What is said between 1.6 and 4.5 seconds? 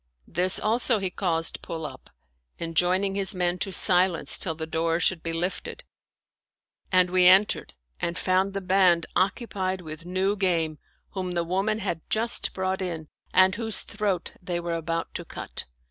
pull up, enjoining his men to silence